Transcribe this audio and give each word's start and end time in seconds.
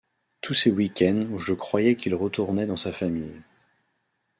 Tous 0.41 0.55
ces 0.55 0.71
weekends 0.71 1.27
où 1.31 1.37
je 1.37 1.53
croyais 1.53 1.93
qu'il 1.95 2.15
retournait 2.15 2.65
dans 2.65 2.75
sa 2.75 2.91
famille. 2.91 3.39